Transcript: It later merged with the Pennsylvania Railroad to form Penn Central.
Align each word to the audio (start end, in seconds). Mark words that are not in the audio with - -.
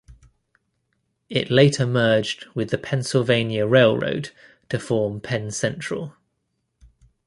It 1.29 1.51
later 1.51 1.85
merged 1.85 2.47
with 2.55 2.71
the 2.71 2.79
Pennsylvania 2.79 3.67
Railroad 3.67 4.31
to 4.69 4.79
form 4.79 5.21
Penn 5.21 5.51
Central. 5.51 6.15